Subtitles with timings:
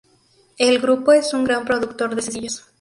[0.57, 2.65] El grupo es un gran productor de sencillos.